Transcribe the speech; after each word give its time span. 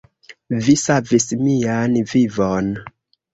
Vi 0.67 0.73
savis 0.83 1.27
mian 1.43 1.99
vivon. 2.13 2.73